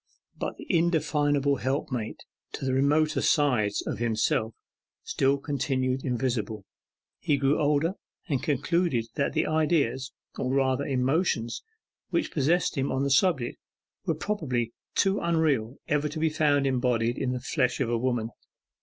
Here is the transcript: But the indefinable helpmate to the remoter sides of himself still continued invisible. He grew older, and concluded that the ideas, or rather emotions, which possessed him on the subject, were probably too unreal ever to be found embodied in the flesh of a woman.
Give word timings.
But 0.35 0.57
the 0.57 0.65
indefinable 0.67 1.57
helpmate 1.57 2.21
to 2.53 2.65
the 2.65 2.73
remoter 2.73 3.21
sides 3.21 3.85
of 3.85 3.99
himself 3.99 4.55
still 5.03 5.37
continued 5.37 6.03
invisible. 6.03 6.65
He 7.19 7.37
grew 7.37 7.59
older, 7.61 7.93
and 8.27 8.41
concluded 8.41 9.05
that 9.13 9.33
the 9.33 9.45
ideas, 9.45 10.11
or 10.39 10.51
rather 10.55 10.87
emotions, 10.87 11.61
which 12.09 12.31
possessed 12.33 12.79
him 12.79 12.91
on 12.91 13.03
the 13.03 13.11
subject, 13.11 13.59
were 14.07 14.15
probably 14.15 14.73
too 14.95 15.19
unreal 15.19 15.77
ever 15.87 16.09
to 16.09 16.17
be 16.17 16.29
found 16.31 16.65
embodied 16.65 17.19
in 17.19 17.31
the 17.33 17.39
flesh 17.39 17.79
of 17.79 17.91
a 17.91 17.95
woman. 17.99 18.31